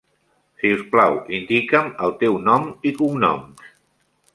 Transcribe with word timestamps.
Si 0.61 0.71
us 0.77 0.81
plau, 0.93 1.19
indica'm 1.41 1.95
el 2.07 2.17
teu 2.25 2.43
nom 2.51 2.69
i 2.93 2.99
cognoms. 3.03 3.75